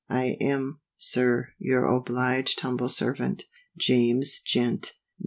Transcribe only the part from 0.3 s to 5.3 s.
am, SIR, your obliged humble servant, JAMES GENT. No.